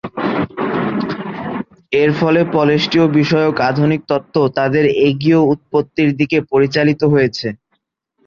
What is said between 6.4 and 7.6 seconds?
পরিচালিত হয়েছে।